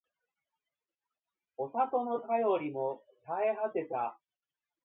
[1.57, 4.17] お里の便りも絶え果てた